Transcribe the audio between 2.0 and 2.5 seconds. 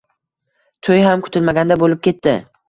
ketdi